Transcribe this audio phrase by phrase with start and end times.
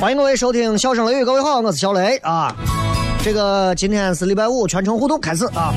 [0.00, 2.54] 欢迎各位收听《笑声雷雨》，各位好，我是小雷啊。
[3.22, 5.72] 这个今天是礼拜五，全程互动开始啊。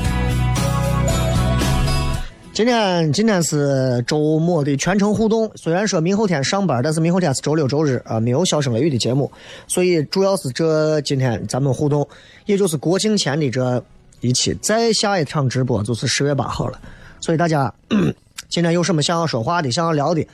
[2.52, 9.32] 今天今天是周末的全程互动，虽然说明后天上班，但是明后天是周六周日啊，没有笑声雷雨的节目，
[9.66, 12.06] 所以主要是这今天咱们互动，
[12.44, 13.82] 也就是国庆前的这
[14.20, 16.78] 一期，再下一场直播就是十月八号了，
[17.18, 17.72] 所以大家
[18.48, 20.26] 今天有什么想要说话的、想要聊的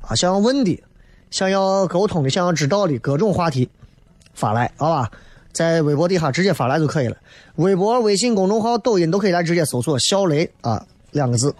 [0.00, 0.82] 啊、想要问的、
[1.30, 3.68] 想要沟通的、想要知道的各种话题，
[4.34, 5.10] 发来，好吧？
[5.52, 7.16] 在微博底下直接发来就可以了。
[7.56, 11.52] 微博、微信公众号、抖音都可以来直接搜索“小雷”啊两个字。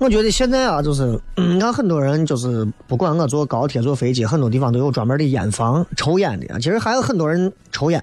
[0.00, 6.58] 我觉得现在啊，就是嗯，你看很多人就是不管我坐高铁、坐飞机，很多地方都有专门的烟房抽烟的。
[6.58, 8.02] 其实还有很多人抽烟。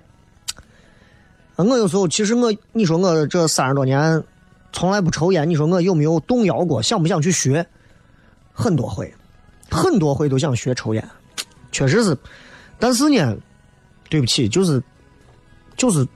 [1.56, 4.24] 我有时候其实我，你说我这三十多年
[4.72, 6.80] 从来不抽烟，你说我有没有动摇过？
[6.84, 7.66] 想不想去学？
[8.54, 9.12] 很多回，
[9.72, 11.04] 很多回都想学抽烟，
[11.72, 12.16] 确实是。
[12.78, 13.36] 但是呢，
[14.08, 14.80] 对不起，就是
[15.76, 16.08] 就是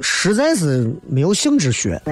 [0.00, 2.02] 实在是没有兴致学。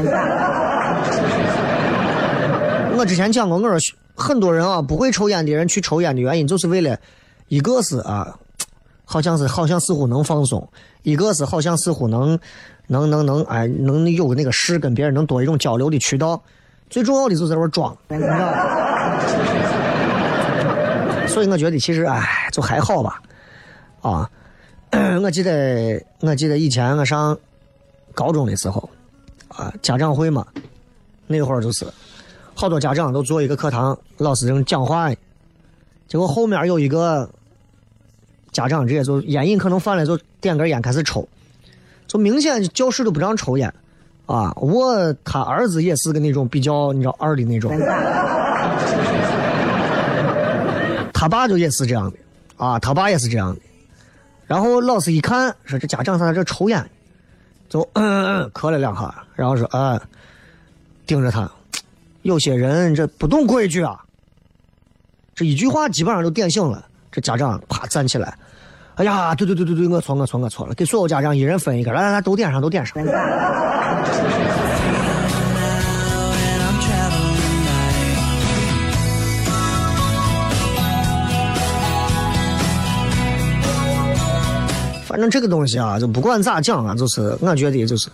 [2.97, 6.97] 我之前讲过，我说很多人啊不会抽烟的人去抽烟的原因，就是为了
[7.49, 8.39] 一个是啊，
[9.05, 10.67] 好像是好像似乎能放松，
[11.03, 12.39] 一个是好像似乎能
[12.87, 16.41] 能能能哎能有那个事跟别人能多一种交流的渠道，
[16.89, 18.39] 最重要的就是在这装，你知道？
[21.27, 23.21] 所以我觉得其实哎就还好吧，
[24.03, 24.31] 啊，
[25.21, 27.37] 我记得我记得以前我上
[28.15, 28.89] 高中的时候
[29.49, 30.47] 啊家长会嘛，
[31.27, 31.85] 那会儿就是。
[32.55, 35.11] 好多家长都坐一个课堂，老师正讲话，
[36.07, 37.29] 结果后面有一个
[38.53, 41.29] 家长直接就烟瘾可能犯了，就点根烟开始抽，
[42.07, 43.75] 就明显教室都不让抽烟
[44.27, 44.53] 啊。
[44.57, 47.77] 我他儿子也是个那种比较你知道二的那种，
[51.13, 52.17] 他爸就也是这样的
[52.57, 53.61] 啊，他爸也是这样的。
[54.47, 56.89] 然后老师一看说这家长他在这抽烟，
[57.69, 57.83] 就
[58.53, 60.01] 咳了两下，然后说啊，
[61.05, 61.51] 盯着他。
[62.25, 64.01] 有些人这不懂规矩啊，
[65.35, 66.83] 这一句话基本上就点醒了。
[67.13, 68.35] 这家长啪站起来，
[68.95, 72.97] 哎呀，对对对对对，我错我错我错了，给所有家长一人分一个，来来来，都点上都点上。
[85.07, 88.09] 反正这个东西啊，就不管咋讲啊，就是我觉得就是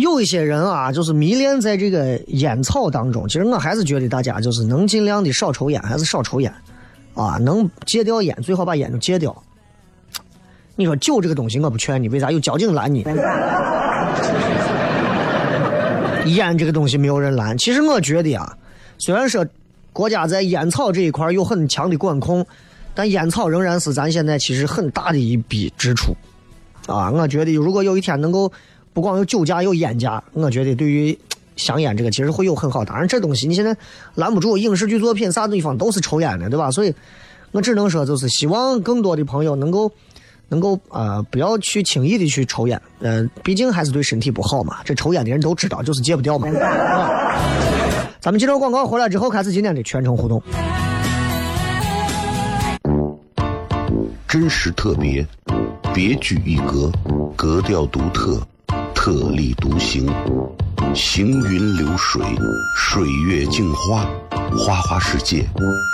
[0.00, 3.26] 有一些人啊，就是迷恋在这个烟草当中。
[3.28, 6.52] 其实我还是觉得大家就是能尽量的少抽烟，还是少抽烟
[7.14, 9.34] 啊，能戒掉烟最好把烟就戒掉。
[10.76, 13.04] 你说酒这个东西我不劝你，为啥有交警拦你？
[16.36, 17.56] 烟这个东西没有人拦。
[17.56, 18.56] 其实我觉得啊，
[18.98, 19.46] 虽然说
[19.92, 22.46] 国家在烟草这一块有很强的管控，
[22.94, 26.14] 但烟草仍然是咱现在其实很大的一笔支出
[26.86, 27.10] 啊。
[27.10, 28.52] 我觉得如果有一天能够
[28.92, 31.18] 不光有酒驾有烟驾，我觉得对于
[31.56, 32.84] 香烟这个其实会有很好。
[32.84, 33.76] 当然这东西你现在
[34.14, 36.70] 拦不住，影视剧作品啥地方都是抽烟的，对吧？
[36.70, 36.94] 所以
[37.52, 39.90] 我只能说就是希望更多的朋友能够。
[40.50, 44.78] 能够啊，不要去轻易的去抽烟，嗯，毕竟还是对身体不好嘛。
[44.82, 46.48] 这抽烟的人都知道，就是戒不掉嘛。
[48.18, 50.42] 咱们接着广告回来之后，开始今天的全程互动。
[54.26, 55.26] 真实特别，
[55.92, 56.90] 别具一格，
[57.36, 58.40] 格调独特，
[59.10, 60.06] 特立独行，
[60.94, 62.22] 行云流水，
[62.76, 64.06] 水月镜花，
[64.54, 65.48] 花花世界，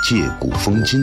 [0.04, 1.00] 借古风今，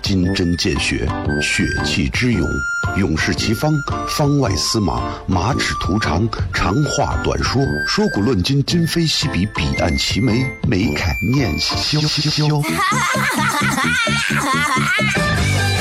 [0.00, 1.04] 金针见血，
[1.42, 2.48] 血气之勇。
[2.96, 3.72] 勇士齐方，
[4.08, 11.98] 方外司马，马齿图长，长话短说，说古论今，今非昔比，彼岸齐眉，眉开眼笑。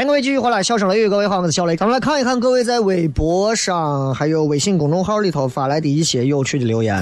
[0.00, 1.76] 欢迎各位继续回来，笑声雷雨，各位好，我是小雷。
[1.76, 6.98] 咱们来看一看各位在微博上还有微信公众号里头发来的一些有趣的留言。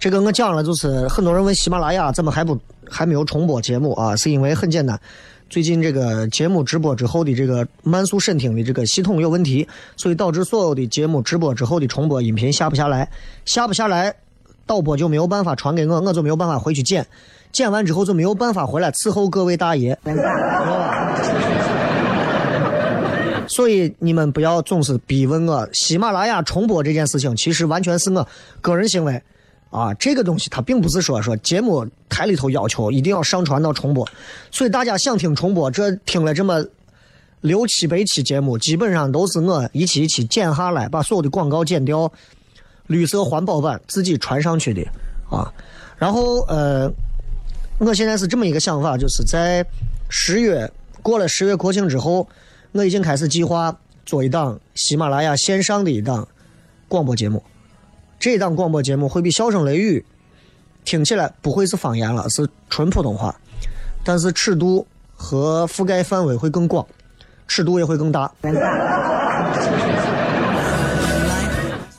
[0.00, 4.16] 这个我讲了，就是很多人问喜马拉雅怎么还不还没有重播节目啊？
[4.16, 4.98] 是因为很简单，
[5.50, 9.68] 最近这个节目直播之后的这个慢速审听的这个系统有问题，
[9.98, 13.06] 所以导致所有的节目直播之后的重播音频下不下来，
[13.44, 14.14] 下不下来，
[14.68, 17.04] 导播就没有办法传给我，我就没有办法回去剪。
[17.50, 19.98] 剪完之后就没有办法回来伺候各位大爷，
[23.48, 28.28] 所以你们不要总是逼问我喜马拉雅重播这件事情，其实完全是我
[28.60, 29.22] 个人行为
[29.70, 29.94] 啊。
[29.94, 34.06] 这个东西它并不是说说节目台里头要求一定要上传到重播，
[34.50, 36.62] 所以大家想听重播，这听了这么
[37.40, 42.12] 六七百期节目，基本上都是我一期一期剪下来，把所有的广告剪掉，
[42.88, 44.84] 绿色环保版自己传上去的
[45.30, 45.50] 啊。
[45.96, 46.92] 然后呃。
[47.80, 49.64] 我现在是这么一个想法，就是在
[50.08, 50.68] 十月
[51.00, 52.28] 过了十月国庆之后，
[52.72, 53.72] 我已经开始计划
[54.04, 56.26] 做一档喜马拉雅线上的一档
[56.88, 57.40] 广播节目。
[58.18, 60.04] 这档广播节目会比《笑声雷雨》
[60.84, 63.32] 听起来不会是方言了，是纯普通话，
[64.02, 66.84] 但是尺度和覆盖范围会更广，
[67.46, 68.28] 尺度也会更大。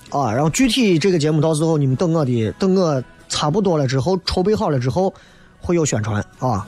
[0.10, 5.14] 啊，然后具体这个节目到时候你们等我的，等我差不多了之后，筹备好了之后。
[5.62, 6.66] 会有宣传啊！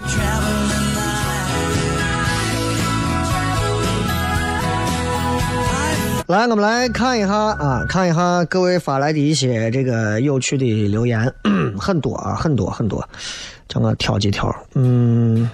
[6.28, 11.34] 来，我们来看一下啊，看一下各位发来的一些这个有趣的留言，
[11.80, 13.08] 很多啊，很多很多，
[13.70, 15.50] 叫我挑几条，嗯，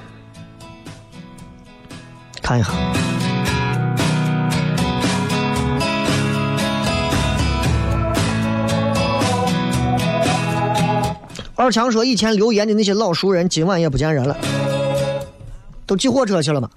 [2.42, 2.72] 看一下。
[11.68, 14.38] 二强说：“以前留言的那些老熟人，今晚也不见人了，
[15.86, 16.70] 都挤火车去了吗？”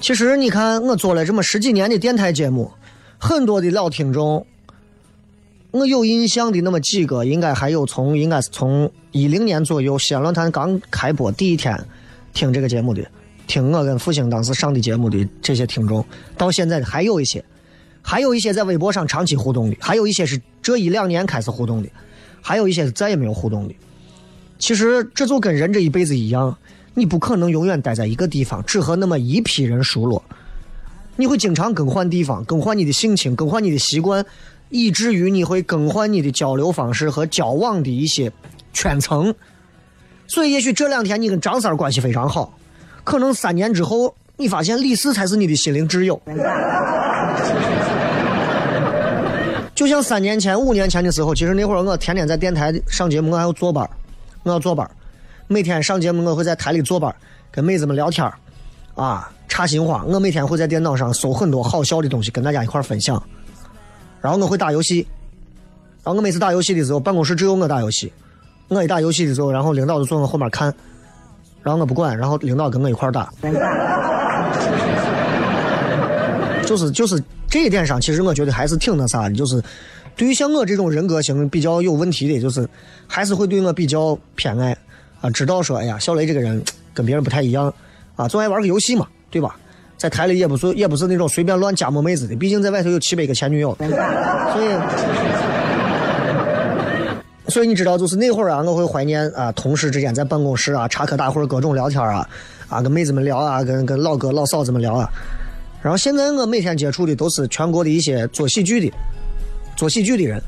[0.00, 2.72] 其实你看，我做了这么十几年的电台节目，
[3.18, 4.46] 很多的老听众
[5.72, 11.78] 我有印象的那么几个，应该还有从应该是从一零年左右，西安论坛刚开播第一天
[12.32, 13.06] 听这个节目的，
[13.46, 16.02] 听我跟复兴当时上的节目的这些听众，
[16.38, 17.44] 到现在还有一些，
[18.08, 21.88] 还有一些在微博上长期互动的，还有一些是这一两年开始互动的，
[22.40, 23.74] 还有一些是再也没有互动的。
[24.60, 26.56] 其实这就跟人这一辈子一样，
[26.94, 30.22] 你不可能永远待在一个地方，只和那么一批人熟络。
[31.16, 34.24] 你会经常更换地方，更换你的性情，更换你的习惯，
[34.68, 38.30] 以至于你会更换你的交流方式和交往的一些
[38.72, 39.34] 圈层。
[40.28, 42.56] 所以，也许这两天你跟张三关系非常好，
[43.02, 46.22] 可能三年之后，你发现李四才是你的心灵挚友。
[49.76, 53.88] 就像三年前、五年前的时候，其实那会儿我天天在电台上节目，我还要坐班
[54.42, 54.90] 我要坐班
[55.48, 57.14] 每天上节目我会在台里坐班
[57.52, 58.26] 跟妹子们聊天
[58.94, 60.02] 啊，插心话。
[60.06, 63.22] 我每天会在电脑上搜很多好笑的东西，跟大家一块分享。
[64.22, 65.06] 然后我会打游戏，
[66.02, 68.10] 然后我每次打游戏的时候，办公室只有我打游戏。
[68.68, 70.74] 我一打游戏的时候，然后领导就坐我后面看，
[71.62, 73.30] 然后我不管，然后领导跟我一块打。
[76.66, 79.62] 就是就是这一点上，其实我觉得还是挺那啥的，就是
[80.16, 82.68] 对于像我这种人格型比较有问题的，就是
[83.06, 84.76] 还是会对我比较偏爱
[85.20, 87.72] 啊，知道说，哎呀，小雷这个人跟别人不太一样
[88.16, 89.56] 啊，总爱玩个游戏嘛，对吧？
[89.96, 94.68] 在台里也不是也不是那种随便乱加摸妹子的，毕竟在外头有七百个前女友，所以。
[97.48, 102.28] 所以你知道，就是那会儿啊，我会怀念啊，同事之间在办公室啊，插科打诨，各种聊天啊，
[102.68, 105.08] 啊，跟妹子们聊啊，跟跟老哥老嫂子们聊啊。
[105.86, 108.92] 然后现在我每天接触的都是全国的一些做喜剧的、
[109.76, 110.42] 做喜剧的人，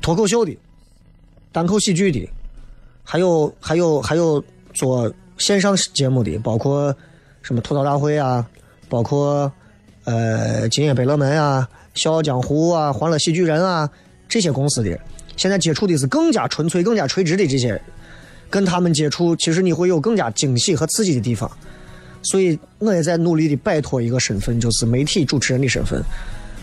[0.00, 0.56] 脱口秀的、
[1.50, 2.30] 单口喜剧的，
[3.02, 4.40] 还有还有还有
[4.72, 6.94] 做线上节目的，包括
[7.42, 8.46] 什么吐槽大会啊，
[8.88, 9.52] 包括
[10.04, 13.90] 呃今夜百乐门啊、笑傲江湖啊、欢乐喜剧人啊
[14.28, 14.96] 这些公司的，
[15.36, 17.82] 现在接触的是更加纯粹、更加垂直的这些，
[18.48, 21.50] 跟他们接触，其实你会有更加惊喜和刺激的地方。
[22.30, 26.02] 所以我也在努力的摆脱一个身份，就是媒体主持人的身份。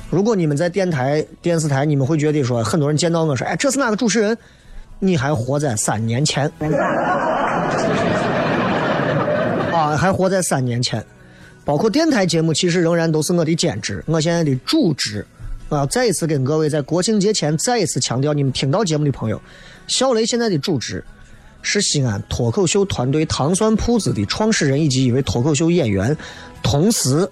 [0.09, 4.37] 如果你们在电台、电视台，你们会觉得说，很多人见到我说：“哎，这是哪个主持人？”
[4.99, 6.45] 你还活在三年前，
[9.73, 11.03] 啊，还活在三年前。
[11.65, 15.25] 包括电台节目，其实仍然都是我的兼职，我现在的主职。
[15.69, 19.41] 我要再一次跟各位在国庆节前再一次强调，你们听到节目的朋友，
[19.87, 21.03] 小雷现在的主职。
[21.63, 26.15] 是西安脱口秀团队糖蒜铺子的创始人以及一位脱口秀演员，
[26.61, 27.27] 同时，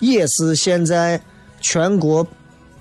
[0.00, 1.20] 也是现在
[1.60, 2.26] 全国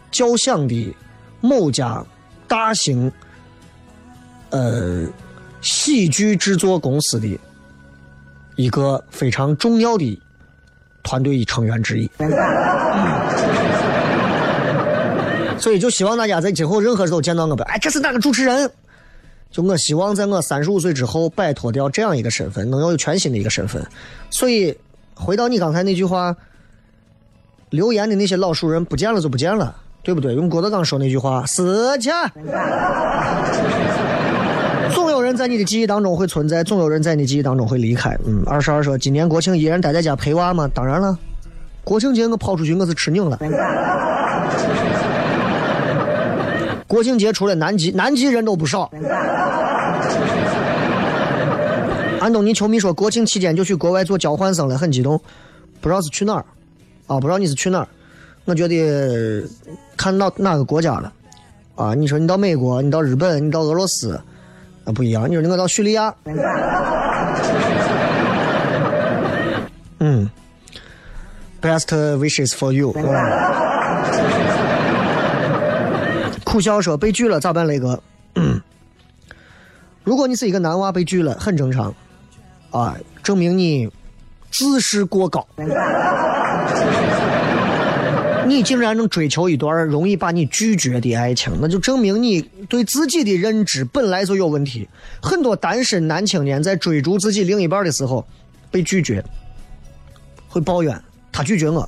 [0.10, 0.96] 较响的
[1.41, 2.03] 某家
[2.48, 3.12] 大型
[4.50, 5.06] 呃
[5.62, 7.39] 喜剧制作公司的
[8.56, 10.20] 一个非常重要的
[11.03, 12.10] 团队成员之一。
[15.60, 18.72] 所以，就希望大家在今后任何时候见到我，不哎，这是哪个主持人？
[19.50, 23.84] 就我希望在我三十五岁之后摆脱掉这样一个身份，能有全新的一个身份。
[24.30, 24.77] 所以
[25.16, 26.36] 回到你刚才那句话，
[27.70, 30.36] 留言的那些老熟人不见了就不见了，对不对？
[30.36, 32.10] 用郭德纲说那句话，死去。
[34.94, 38.18] 总有人在你的记忆当中会存在，总有人在你记忆当中会离开。
[38.25, 40.70] 嗯，二十二说今年国庆依然待在家陪娃吗？
[40.74, 41.18] 当然了，
[41.84, 43.38] 国庆节我跑出去我是吃拧了。
[46.88, 48.89] 国庆节除了南极，南极人都不少。
[52.20, 55.22] 安东尼球迷说，国庆期间就去国外做交换生了，很激动。
[55.79, 56.44] 不知道是去哪儿
[57.06, 57.20] 啊？
[57.20, 57.88] 不知道你是去哪儿？
[58.46, 59.44] 我觉得
[59.96, 61.13] 看到哪个国家了
[61.75, 61.94] 啊？
[61.94, 64.20] 你说你到美国，你到日本，你到俄罗斯
[64.86, 65.29] 啊，不一样。
[65.29, 66.15] 你说你我到叙利亚，
[70.00, 70.29] 嗯
[71.62, 72.94] ，Best wishes for you。
[76.58, 78.02] 苦笑说：“被拒了咋办，雷哥？
[80.04, 81.94] 如果你是一个男娃被拒了，很正常，
[82.72, 83.88] 啊，证明你
[84.50, 85.48] 自视过高。
[88.48, 94.90] 你竟然能追求一段容易把你拒绝的爱情，那就证明你对自己的认知本来就有问题。
[95.22, 98.26] 很多单身男青年在追逐自己另一半的时候
[98.72, 99.24] 被拒绝，
[100.48, 101.00] 会抱怨
[101.32, 101.88] 他拒绝我。”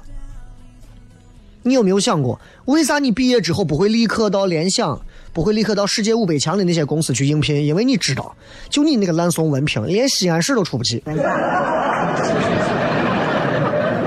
[1.63, 4.99] 你有没有想过，为啥你毕业之后不会立刻到联想，
[5.33, 7.63] 不会立刻到世界五百强的那些公司去应聘？
[7.63, 8.35] 因为你知道，
[8.69, 11.03] 就你那个烂怂文凭，连西安市都出不去。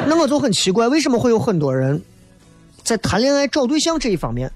[0.06, 2.02] 那我就很奇怪，为什么会有很多人
[2.82, 4.50] 在谈恋爱、找对象这一方面，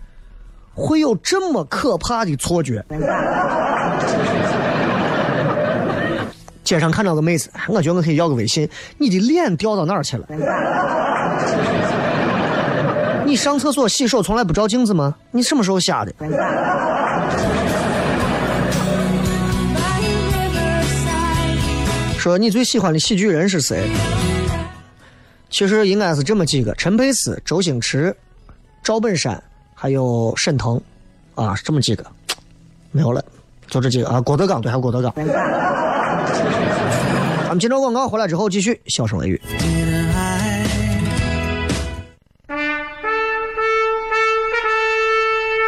[0.74, 2.84] 会有这么可怕的错觉？
[6.64, 10.26] 街上看到个妹子，我觉得我可以要个微信，你的脸掉到哪儿去了？
[13.26, 15.12] 你上厕所洗手从来不照镜子吗？
[15.33, 16.14] 你什么时候瞎的？
[22.16, 23.90] 说你最喜欢的喜剧人是谁？
[25.50, 28.16] 其实应该是这么几个：陈佩斯、周星驰、
[28.83, 29.42] 赵本山，
[29.75, 30.80] 还有沈腾，
[31.35, 32.06] 啊，这么几个，
[32.92, 33.25] 没有了，
[33.68, 34.21] 就这几个啊。
[34.21, 35.12] 郭德纲对，还有郭德纲。
[37.42, 39.40] 咱们接着广告回来之后继续笑声雷雨。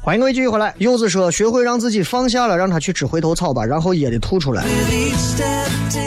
[0.00, 0.74] 欢迎各位继续回来。
[0.78, 4.64] 柚子说：“学会让自己放下了，让他去吃回头草吧，然后噎的吐出来。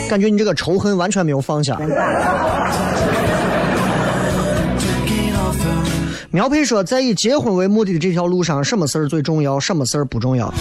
[0.08, 1.78] 感觉你这个仇恨完全没有放下。”
[6.30, 10.52] 苗佩说：“在以结婚为目的的这条路上，什么事儿最重要，什么事儿不重要？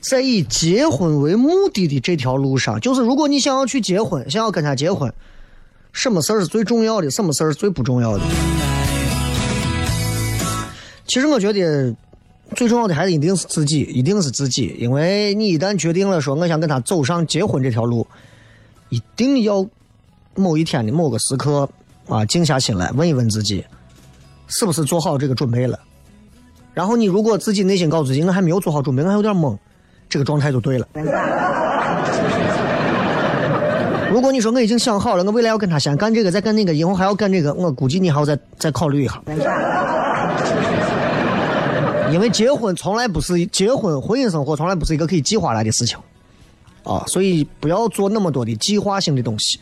[0.00, 5.10] 在以结婚为目的的这条路上，就是如果你想要去结婚，想要跟他结婚，
[5.94, 8.24] 什么事儿是最重要的，什么事儿是最不重要的？
[11.06, 11.94] 其实我觉得
[12.56, 18.06] 最重要的还是一定是自己，一定是自己，因为你一旦决定了说我想跟他走上结婚这条路，
[18.88, 19.64] 一定要
[20.34, 21.68] 某一天的某个时刻
[22.08, 23.64] 啊，静下心来问一问自己，
[24.48, 25.78] 是不是做好这个准备了。
[26.72, 29.56] 然后你如果自己内心告诉自己我还没有做好准备，我还有点懵，
[30.08, 30.88] 这个状态就对了。
[34.24, 39.20] 如果你说我已经想好了，我未来要跟他先干这个，再干那个，以后还要干这个，我估计你还要再再考虑一下。
[42.10, 45.98] 因为结婚从来不是结婚，婚姻生活从来不是一个可以计划来的事情，
[46.84, 49.60] 啊，所以不要做那么多的计划性的东西，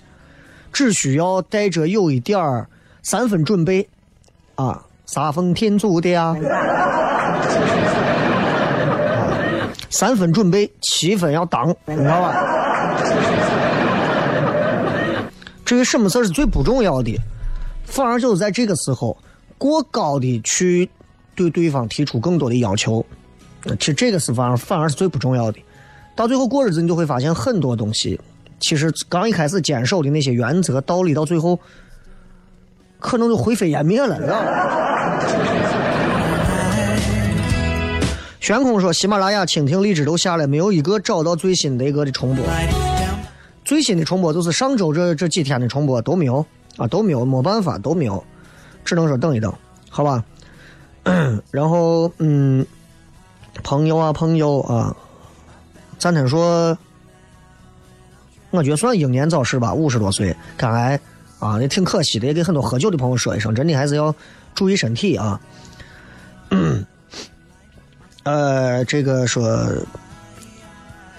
[0.72, 2.64] 只需要带着有一点儿
[3.03, 3.85] 三分准备，
[4.55, 7.42] 啊，三分天注的呀，啊
[9.90, 12.33] 三分准备，七分要当，你知道吧？
[15.72, 17.18] 至于什么事儿是最不重要的，
[17.87, 19.16] 反而就是在这个时候，
[19.56, 20.87] 过高的去
[21.35, 23.02] 对对方提出更多的要求，
[23.78, 25.58] 其实这个是反而反而是最不重要的。
[26.14, 28.20] 到最后过日子，你就会发现很多东西，
[28.61, 31.58] 其实刚一开始坚守的那些原则道理，到最后
[32.98, 34.50] 可能就灰飞烟灭了，知道吗？
[38.40, 42.44] 悬空说，喜马拉雅、蜻蜓、荔枝都下来，没有一个找到最新的一个的重播。
[43.64, 46.44] 最新的重播就是上周这这几天的重播都没有
[46.77, 48.22] 啊，都没有，没办法，都没有，
[48.85, 49.53] 只能说等一等，
[49.88, 50.25] 好吧。
[51.51, 52.64] 然后嗯，
[53.62, 54.96] 朋友啊，朋友啊，
[55.98, 56.77] 赞叹说，
[58.51, 61.01] 我觉得算英年早逝吧，五十多岁肝癌
[61.38, 64.14] 啊，也挺可惜的，也给很多喝酒的朋友说一声，真的还是要
[64.55, 65.40] 注意身体啊。
[68.25, 69.68] 呃，这个说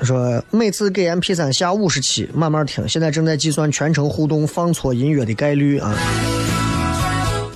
[0.06, 2.88] 说每次给 MP 3下五十期，慢慢听。
[2.88, 5.96] 现在正在计算全程互动放错音乐的概率啊。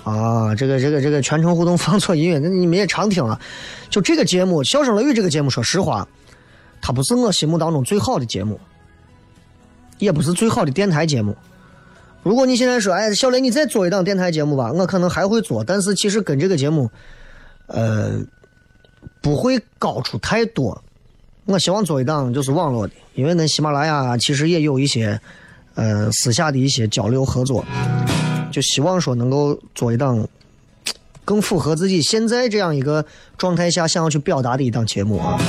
[0.03, 3.39] 啊，这个这个这个全程互动放错音乐，那你们也常听啊。
[3.89, 6.07] 就这个节目《笑声雷雨》这个节目，说实话，
[6.81, 8.59] 它不是我心目当中最好的节目，
[9.97, 11.35] 也不是最好的电台节目。
[12.23, 16.89] 如果你现在说，哎，小雷，你再做一档电台节目吧，我可能还会做，但是其实跟这个节目，
[17.67, 18.19] 呃，
[19.21, 20.81] 不会高出太多。
[21.47, 25.17] 我希望做一档就是网络的，因为呢，喜马拉雅其实也有一些
[25.75, 27.63] 呃私下的一些交流合作，
[28.51, 30.27] 就希望说能够做一档
[31.23, 33.05] 更符合自己现在这样一个
[33.37, 35.39] 状态下想要去表达的一档节目啊。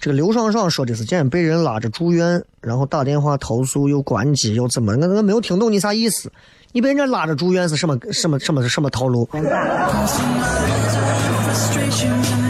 [0.00, 4.96] 这个刘爽爽说的是，竟然被人拉着住院，然后打电话投诉，又关机，又怎么？
[4.96, 6.32] 我我没有听懂你啥意思。
[6.72, 9.28] 你被人家拉着住院是什么什么什么什么套路？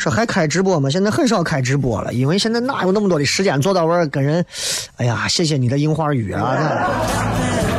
[0.00, 0.88] 说还开直播吗？
[0.88, 4.42] 现在很少开直播了，因为现在哪有那么多的时间坐到玩跟人？
[4.96, 6.88] 哎呀，谢谢你的樱花雨啊！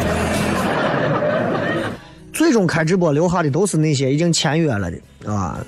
[2.32, 5.60] 最终开直播留下的都是那些已经签约了的啊，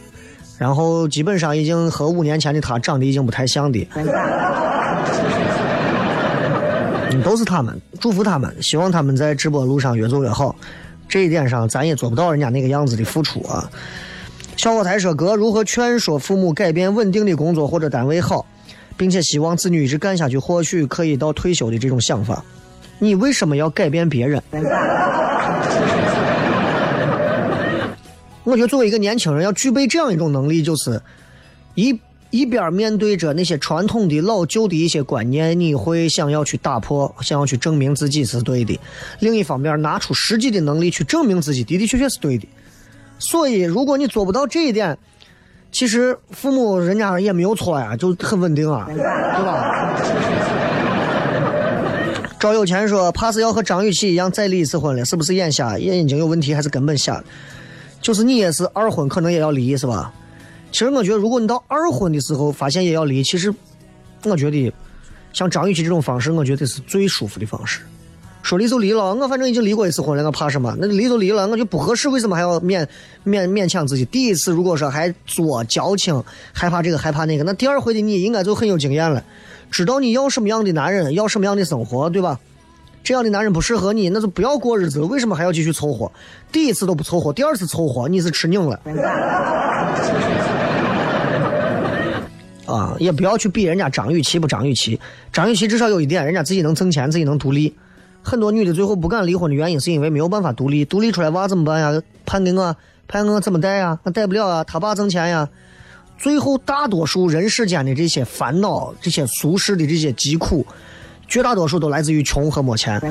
[0.60, 3.88] 然后基本上已经和五年前的他长得已经不太像的，
[7.10, 10.56] 嗯，都是他们，祝福他们，希望他们在直播路上越走越好。
[11.10, 13.68] 这一点上，咱也做不到人家那个样子的付出啊。
[14.56, 18.46] 小火台说：“哥，如何劝说父母改变稳定的工作或者单位好，
[18.96, 22.44] 并且希望子女一直干下去，或许可以到退休的这种想法？
[23.00, 24.42] 你为什么要改变别人？”
[28.46, 31.02] 我觉得作为一个年轻人，要具备这样一种能力，就是
[31.76, 31.98] 一
[32.30, 38.78] 一边面对着那些传统的老旧的一些观念，你会想要去打破，想要去证明自己是对的；
[39.20, 42.48] 另一方面，拿出实际的能力去证明自己的的确确是对的。
[43.24, 44.98] 所以，如果你做不到这一点，
[45.72, 49.96] 其实父母人家也没有错呀，就很稳定啊，对吧？
[52.38, 55.80] 赵有钱说，怕是要和张雨绮一样再离一次婚了，是不是眼瞎？
[55.80, 57.24] 眼睛有问题还是根本瞎？
[58.02, 60.14] 就是你也是二婚，可能也要离，是吧？
[60.74, 63.54] 其实我觉得，如果你到二婚的时候发现也要离，其实
[64.26, 64.74] 我觉得
[65.32, 67.80] 像张雨绮这种方式，我觉得是最舒服的方式。
[68.44, 70.76] 说离就离了，我反正已经离过一次婚了，我怕什么？
[70.78, 72.86] 那离就离了，我就不合适，为什么还要勉
[73.26, 74.04] 勉勉强自己？
[74.06, 79.24] 第一次如果说还作矫情，害怕这个害怕那个，那第二回的你应该就很有经验了，
[79.72, 82.40] 知道你要什么样的男人，要什么样的生活，对吧？
[83.02, 85.06] 这样的男人不适合你，那就不要过日子了。
[85.08, 86.12] 为什么还要继续凑合？
[86.52, 88.80] 第一次都不凑合，第二次凑合，你是吃拧了。
[92.66, 95.00] 啊，也不要去比人家张雨绮不张雨绮。
[95.34, 97.74] 张雨绮至少有一点，人家自己能挣钱，自己能独立。
[98.24, 100.86] 很多女的最后不敢离婚的原因，是因为没有办法独立。
[100.86, 102.02] 独立出来娃怎么办呀？
[102.26, 102.76] 判给我，
[103.08, 104.00] 判我怎么带呀？
[104.04, 105.50] 我带不了啊，他爸挣钱呀。
[106.18, 110.66] 最后大多数人世间的这些烦恼，这些俗世的这些疾苦。
[111.28, 113.02] 绝大多数都来自于穷和没钱。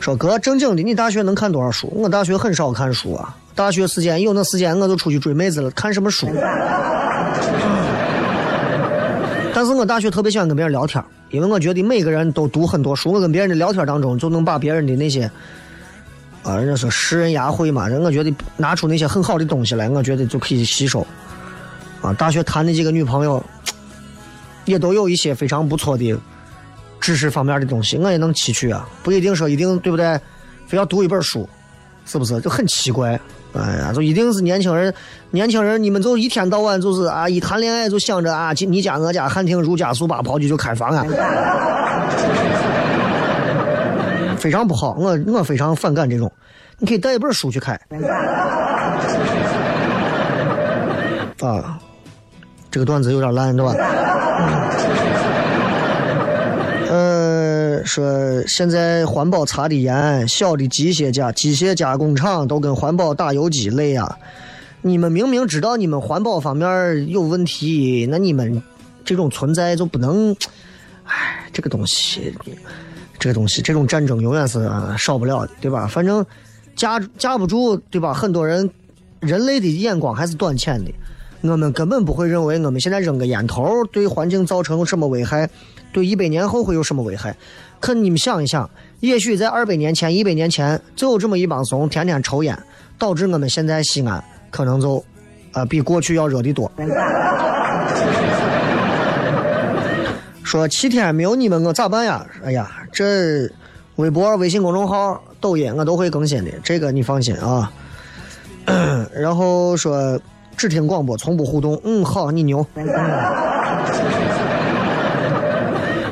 [0.00, 1.92] 说哥，正经的，你大学能看多少书？
[1.94, 3.36] 我大学很少看书啊。
[3.54, 5.70] 大学时间有那时间，我就出去追妹子了。
[5.72, 6.26] 看什么书？
[9.78, 15.30] 我大学特别喜欢跟别人聊天，因为我觉得每个人都读很多书，我跟别人的聊天当中就能把别人的那些，
[16.42, 21.06] 啊，人家说识人牙慧嘛，人我觉得拿出那些很好的东西来，我觉得就可以吸收。
[22.02, 23.42] 啊，大学谈的几个女朋友。
[24.64, 26.14] 也都有一些非常不错的
[27.00, 30.20] 知识方面的东西，我也能吸取啊，不一定说一定对不对？
[30.66, 31.48] 非要读一本书，
[32.04, 33.18] 是不是就很奇怪？
[33.54, 34.92] 哎呀，就一定是年轻人，
[35.30, 41.04] 年轻人你们就一天到晚就是啊，一谈恋爱就想着啊，你家我家汉庭如家速八跑去就开房啊，
[44.36, 46.30] 非常不好，我我非常反感这种。
[46.78, 47.72] 你可以带一本书去开
[51.40, 51.78] 啊。
[52.70, 53.72] 这个段子有点烂，对吧？
[57.84, 64.18] 说现在环保查的严，小的机械加机械加工厂都跟环保打游击累啊！
[64.82, 68.62] 你们明明知道你们环保方面有问题，那你们
[69.04, 70.34] 这种存在就不能……
[71.04, 72.34] 哎，这个东西，
[73.18, 75.86] 这个东西，这种战争永远是少不了的，对吧？
[75.86, 76.24] 反正
[76.76, 78.12] 架架不住，对吧？
[78.14, 78.70] 很多人
[79.20, 80.92] 人类的眼光还是短浅的。
[81.40, 85.48] 我们根本不会认为我们现在扔个烟头对环境造成什么危害，
[85.92, 87.36] 对一百年后会有什么危害。
[87.80, 88.68] 可你们想一想，
[89.00, 92.58] 也许在二百年前、一百年前，就有这么一帮怂天天抽烟，
[92.98, 95.04] 导致我们现在西安可能就，
[95.52, 96.70] 啊，比过去要热的多。
[100.42, 102.26] 说七天没有你们我咋办呀？
[102.44, 103.50] 哎呀，这
[103.96, 107.72] 微博、微信公众号、抖音我都会更新的，这个你放心啊。
[109.14, 110.20] 然后说。
[110.58, 111.80] 只听广播，从不互动。
[111.84, 112.66] 嗯，好，你牛。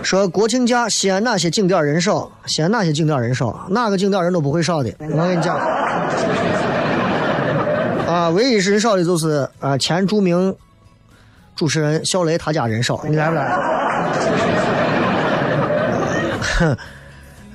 [0.06, 2.30] 说国庆假，西安哪些景点人少？
[2.46, 3.66] 西安哪些景点人少？
[3.68, 4.94] 哪个景点人都不会少的。
[5.00, 5.56] 我跟你讲，
[8.06, 10.54] 啊，唯一是人少的就是啊，前著名
[11.56, 13.00] 主持人小雷他家人少。
[13.08, 13.58] 你来不来？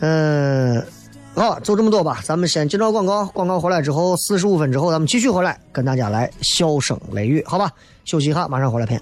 [0.02, 0.86] 嗯。
[1.34, 2.20] 好，就这么多吧。
[2.26, 7.72] 咱们先接着广告，广告回来之后，四十五分之后，咱们继续回来跟大家来笑声雷雨，好吧？
[8.04, 9.02] 休息一下，马上回来片。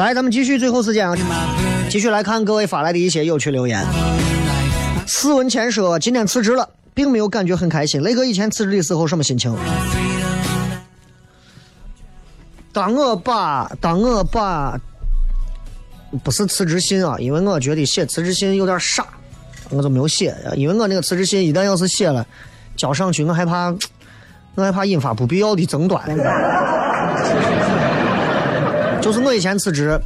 [0.00, 1.14] 来，咱们继续最后时间啊
[1.90, 3.84] 继续来看各位发来的一些有趣留言。
[5.06, 8.00] 斯文谦说今天辞职了，并没有感觉很开心。
[8.00, 9.54] 雷哥以前辞职的时候什么心情？
[12.72, 14.80] 当我把当我把
[16.24, 19.06] 不是辞职信啊，因为我觉得写辞职信有点傻，
[19.68, 20.34] 我就没有写。
[20.56, 22.26] 因为我那个辞职信一旦要是写了，
[22.74, 23.66] 交上去我害怕
[24.54, 26.02] 我害怕引发不必要的争端。
[29.30, 29.96] 我以前辞职，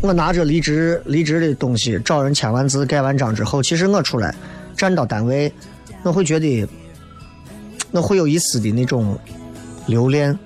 [0.00, 4.32] 我拿着离职离职的东西找人签完字、盖完章之后，其实我出来
[4.76, 5.52] 站到单位，
[6.04, 6.64] 我会觉得
[7.90, 9.18] 我会有一丝的那种
[9.88, 10.38] 留恋，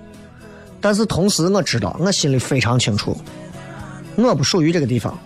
[0.81, 3.15] 但是同时我知道，我心里非常清楚，
[4.17, 5.19] 我不属于这个地方，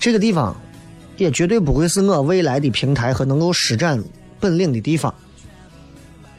[0.00, 0.60] 这个地方
[1.16, 4.02] 也绝对不会是我未来的平台和能够施展
[4.40, 5.14] 本领的地方。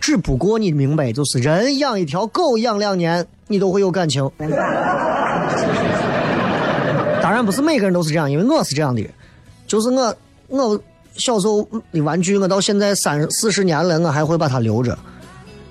[0.02, 4.32] 只不过你明白，就是人养一条狗养两年，你都会有感情。
[7.22, 9.06] 当然不是每个人都是这样，因为我是这样的，
[9.68, 10.16] 就是我
[10.48, 10.82] 我
[11.16, 14.98] 小时候的玩具，我到现在三四十年了，我还会把它留着，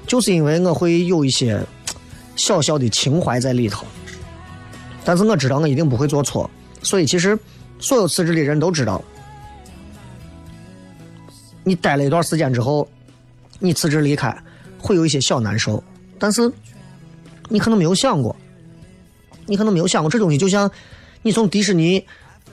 [0.06, 1.58] 就是因为我会有一些
[2.36, 3.86] 小小的情怀在里头。
[5.04, 6.50] 但是我知道我一定不会做错，
[6.82, 7.38] 所以其实
[7.78, 9.02] 所有辞职的人都知道，
[11.64, 12.86] 你待了一段时间之后，
[13.58, 14.36] 你辞职离开
[14.78, 15.82] 会有一些小难受，
[16.18, 16.52] 但是
[17.48, 18.34] 你可能没有想过，
[19.46, 20.70] 你可能没有想过这东西就像
[21.22, 22.04] 你从迪士尼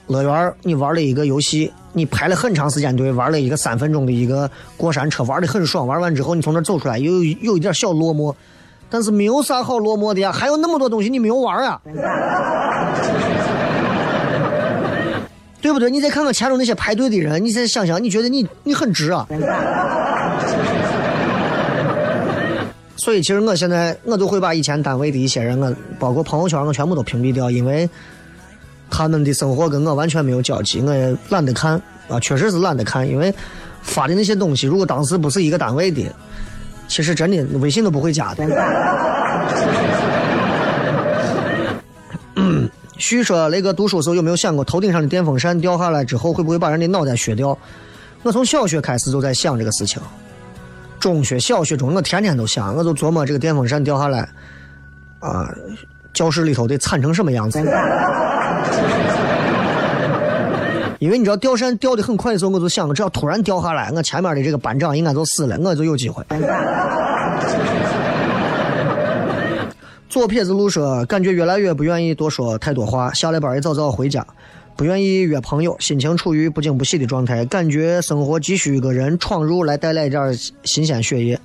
[0.08, 8.34] 乐园你玩了一个游戏，你排了很长时间队，玩了一个三分钟的一个过山车，玩的很爽，玩完之后你从那走出来，有有一点小落寞，
[8.89, 11.81] 但是没有啥好落寞的呀，还有那么多东西你没有玩啊。
[15.62, 15.89] 对不对？
[15.89, 19.27] 你再看看前头那些排队的人，你再想想，你觉得你你很值啊？
[23.06, 27.88] 所以其实我现在我都会把以前单位的一些人，我包括朋友圈，我全部都屏蔽掉，因为
[28.89, 33.32] 他们的生活跟我完全没有交集，我也懒得看啊，确实是懒得看，因为
[33.84, 36.02] 发的那些东西，如果当时不是一个单位的，
[36.88, 38.44] 其实真的微信都不会加的。
[42.98, 47.56] 旭说：“雷哥读书时候有没有想过，头顶上的电风扇掉下来之后，会不会把人的脑袋削掉？
[48.24, 50.02] 我从小学开始就在想这个事情，
[51.06, 54.28] 中学、小学中，我天天都想，我就琢磨这个电风扇掉下来，
[55.20, 55.48] 啊，
[56.15, 57.60] 教室里头得惨成什么样子。
[60.98, 66.26] 因为你知道掉扇掉的很快的时候，我就想，只要突然掉下来，我前面的这个班长应该就死了，我就有机会。
[70.10, 74.26] 左撇子路说，感觉越来越不愿意多说太多话，下了班也早早回家，
[74.76, 81.40] 不愿意约朋友，心情处于不惊不喜的状态，感觉生活急需一个人闯入来带来一点新鲜血液。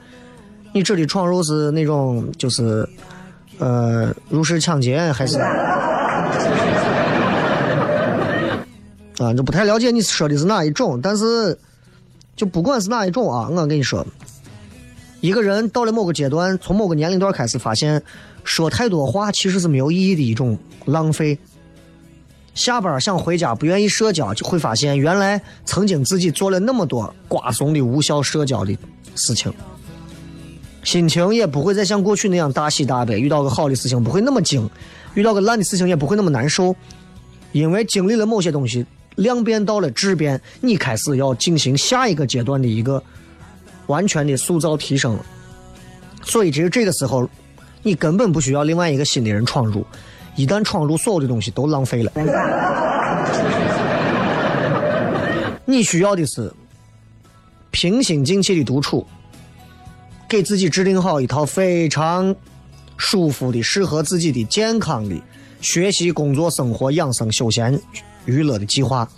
[0.72, 2.88] 你指的闯入是那种就是，
[3.58, 5.38] 呃，入室抢劫还是？
[9.18, 11.56] 啊，就不太了解你说的是哪一种，但是
[12.34, 14.04] 就不管是哪一种啊，我跟你说，
[15.20, 18.02] 一个人到了某个阶段，从某个年龄段开始，发现
[18.42, 21.38] 说太多话其实是没有意义的一种浪费。
[22.54, 28.76] 下班想回家，不愿意社交，就会发现原来曾经自己做了那么多瓜怂的无效社交的
[29.14, 29.52] 事情，
[30.82, 33.18] 心情也不会再像过去那样大喜大悲。
[33.20, 34.68] 遇到个好的事情不会那么惊，
[35.14, 36.74] 遇到个烂的事情也不会那么难受，
[37.52, 38.84] 因为经历了某些东西，
[39.16, 43.02] 量变到了质变，你开始要进行下一个阶段的一个
[43.86, 45.24] 完全的塑造提升了。
[46.22, 47.28] 所以，只有这个时候，
[47.82, 49.86] 你根本不需要另外一个新的人闯入。
[50.36, 52.12] 一旦闯入，所有的东西都浪费了。
[55.64, 56.52] 你需要的是
[57.70, 59.06] 平心静气的独处，
[60.28, 62.34] 给自己制定好一套非常
[62.96, 65.14] 舒服的、适合自己的、健康的
[65.60, 67.80] 学习、工作、生活、养生、休闲、
[68.24, 69.08] 娱乐的计划。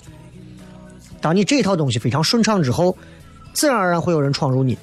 [1.20, 2.96] 当你这套东西非常顺畅之后，
[3.54, 4.76] 自然而然会有人闯入你。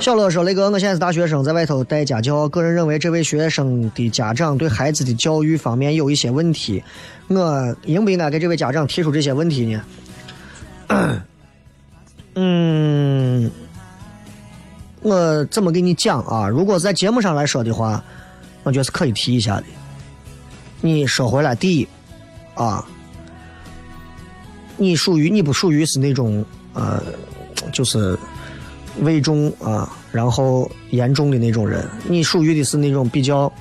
[0.00, 2.48] 小乐说：“雷哥，我现在是大学生，在外头带家教。
[2.48, 6.82] 个人认为，这位学生的家长对孩子的教育方面有一些问题。
[7.26, 9.82] 我应不应该给这位家长提出这些问题呢？”
[12.34, 13.50] 嗯，
[15.02, 16.48] 我怎么给你讲啊？
[16.48, 18.02] 如果在节目上来说的话，
[18.62, 19.64] 我觉得是可以提一下的。
[20.80, 21.88] 你说回来，第一
[22.54, 22.84] 啊，
[24.76, 27.02] 你属于你不属于是那种呃，
[27.72, 28.16] 就是
[29.02, 33.52] 危重啊，然后严重的那种人，你属于的是那种比较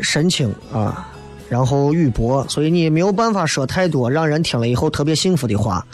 [0.00, 1.08] 深情啊，
[1.48, 5.86] 然后语薄，所以你没有办法说太多让人听了以后特别幸福的话，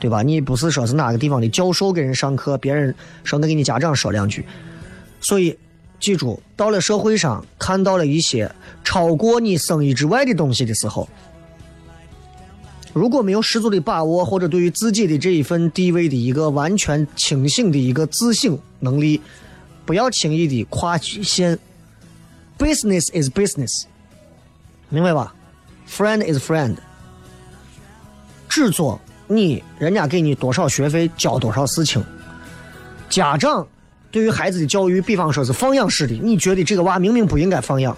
[0.00, 0.22] 对吧？
[0.22, 4.44] 你不是说是哪个地方的教授给人上课，别人说能给你家长说两句，
[5.20, 5.56] 所以。
[6.00, 8.50] 记住，到了社会上看到了一些
[8.82, 11.06] 超过你生意之外的东西的时候，
[12.92, 19.20] 如果没有十足的把握，或者对于自己的这一份地位的一个完全清醒的一个自省能力，
[19.84, 21.58] 不要轻易的跨线。
[22.58, 23.84] Business is business，
[24.88, 25.34] 明白吧
[25.88, 26.76] ？Friend is friend，
[28.48, 32.04] 只做你人家给你多少学费，交多少事情。
[33.08, 33.66] 家长。
[34.12, 37.96] 对于孩子的教育，比方说是放养式的，你觉得这个娃明明不应该放养。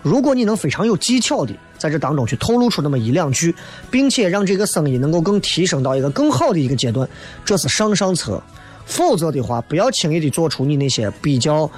[0.00, 3.54] 如果你能非常有技巧的在这当中去透露出那么一两句，
[3.90, 7.06] 并且让这个生意能够更提升到一个更好的一个阶段，
[7.44, 8.42] 这是上上策。
[8.86, 11.70] 否则的话，不要轻易的做出你那些比较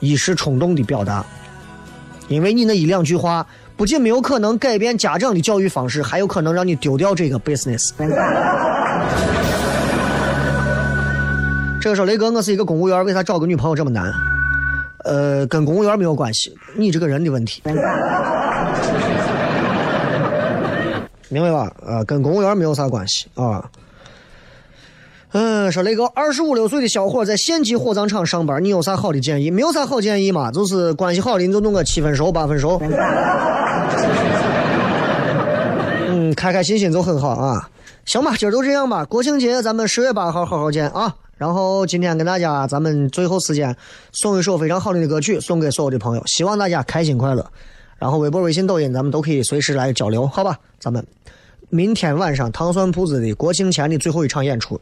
[0.00, 1.22] 一时冲动的表达，
[2.28, 7.90] 因为你那一两句话不仅没有可能改变家长的教育方式，还有可能让你丢掉这个 business。
[11.82, 14.10] 这个时候雷哥，我是一个公务员，为啥找个女朋友这么难？
[15.04, 17.62] 呃，跟公务员没有关系，你这个人的问题，
[21.34, 21.70] 明白吧？
[21.84, 23.68] 啊，跟公务员没有啥关系啊。
[25.32, 29.50] 嗯，说雷哥，二十五六岁的小伙在县级火葬场上班，你有啥好的建议？
[29.50, 32.80] 没有啥好建议嘛，就是关系好的你就弄个七分熟、八分熟。
[36.06, 37.68] 嗯，开开心心就很好啊。
[38.04, 39.04] 行吧，今儿就这样吧。
[39.04, 41.12] 国庆节咱们十月八号好好见啊。
[41.36, 43.76] 然后今天跟大家，咱们最后时间
[44.12, 47.44] 送一首非常好听的歌曲，送给所有的朋友，希望大家开心快乐。
[48.04, 50.60] 然后微博、微信、抖音，咱们都可以随时来交流，好吧？
[50.78, 51.02] 咱们
[51.70, 54.78] 明天晚上糖蒜铺子的国庆前的最后一场演出，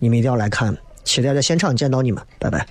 [0.00, 2.66] 你们一定要来看，期待在现场见到你们，拜拜。